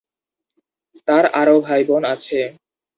তার 1.07 1.25
আরও 1.33 1.55
ভাই-বোন 1.61 2.03
আছে। 2.13 2.39